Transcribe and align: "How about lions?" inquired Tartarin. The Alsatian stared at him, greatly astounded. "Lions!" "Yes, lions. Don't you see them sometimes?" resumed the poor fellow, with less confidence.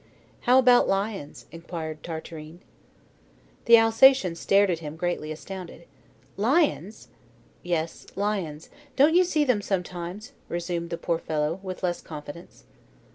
"How 0.49 0.57
about 0.57 0.87
lions?" 0.87 1.45
inquired 1.51 2.01
Tartarin. 2.01 2.61
The 3.65 3.77
Alsatian 3.77 4.33
stared 4.33 4.71
at 4.71 4.79
him, 4.79 4.95
greatly 4.95 5.31
astounded. 5.31 5.85
"Lions!" 6.37 7.09
"Yes, 7.61 8.07
lions. 8.15 8.71
Don't 8.95 9.13
you 9.13 9.23
see 9.23 9.43
them 9.43 9.61
sometimes?" 9.61 10.31
resumed 10.49 10.89
the 10.89 10.97
poor 10.97 11.19
fellow, 11.19 11.59
with 11.61 11.83
less 11.83 12.01
confidence. 12.01 12.63